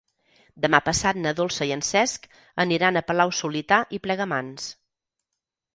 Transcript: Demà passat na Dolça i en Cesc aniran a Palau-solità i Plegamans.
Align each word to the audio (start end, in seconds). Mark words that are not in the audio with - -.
Demà 0.63 0.79
passat 0.85 1.19
na 1.25 1.33
Dolça 1.41 1.67
i 1.71 1.73
en 1.77 1.83
Cesc 1.89 2.25
aniran 2.67 2.97
a 3.03 3.07
Palau-solità 3.11 3.81
i 3.99 4.03
Plegamans. 4.07 4.69